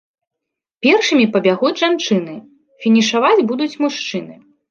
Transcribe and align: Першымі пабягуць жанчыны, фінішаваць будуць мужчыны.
Першымі 0.85 1.25
пабягуць 1.35 1.75
жанчыны, 1.83 2.35
фінішаваць 2.85 3.45
будуць 3.51 3.73
мужчыны. 3.85 4.41